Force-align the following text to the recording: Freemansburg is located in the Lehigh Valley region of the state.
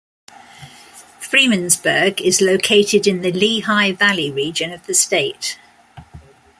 Freemansburg 1.21 2.21
is 2.21 2.41
located 2.41 3.05
in 3.05 3.21
the 3.21 3.31
Lehigh 3.31 3.91
Valley 3.91 4.31
region 4.31 4.73
of 4.73 4.83
the 4.87 4.95
state. 4.95 5.59